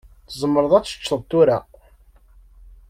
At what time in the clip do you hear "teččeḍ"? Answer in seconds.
0.85-1.21